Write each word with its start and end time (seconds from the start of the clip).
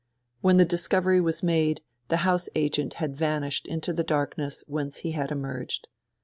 When 0.39 0.57
the 0.57 0.65
discovery 0.65 1.21
was 1.21 1.43
made 1.43 1.81
the 2.07 2.17
house 2.25 2.49
agent 2.55 2.95
had 2.95 3.15
vanished 3.15 3.67
into 3.67 3.93
the 3.93 4.03
darkness 4.03 4.63
whence 4.65 5.01
he 5.05 5.11
had 5.11 5.29
emerged. 5.29 5.89